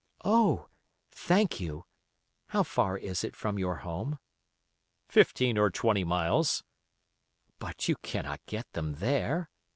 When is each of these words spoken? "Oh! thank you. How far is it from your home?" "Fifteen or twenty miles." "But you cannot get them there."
"Oh! 0.25 0.67
thank 1.11 1.59
you. 1.59 1.85
How 2.47 2.63
far 2.63 2.97
is 2.97 3.23
it 3.23 3.35
from 3.35 3.59
your 3.59 3.75
home?" 3.85 4.17
"Fifteen 5.07 5.59
or 5.59 5.69
twenty 5.69 6.03
miles." 6.03 6.63
"But 7.59 7.87
you 7.87 7.95
cannot 7.97 8.43
get 8.47 8.71
them 8.73 8.95
there." 8.95 9.51